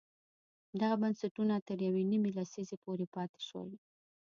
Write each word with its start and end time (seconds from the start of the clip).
دغه 0.81 0.95
بنسټونه 1.01 1.55
تر 1.67 1.77
یوې 1.87 2.03
نیمې 2.11 2.31
لسیزې 2.37 2.77
پورې 2.83 3.05
پاتې 3.15 3.39
شول. 3.47 3.69